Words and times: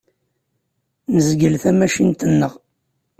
Nezgel 1.15 1.55
tamacint-nneɣ. 1.63 2.53